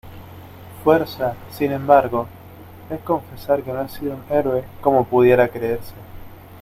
fuerza, 0.83 1.35
sin 1.51 1.71
embargo, 1.73 2.25
es 2.89 2.99
confesar 3.01 3.61
que 3.61 3.71
no 3.71 3.83
he 3.83 3.87
sido 3.89 4.15
un 4.15 4.23
héroe, 4.35 4.63
como 4.81 5.05
pudiera 5.05 5.47
creerse. 5.47 5.93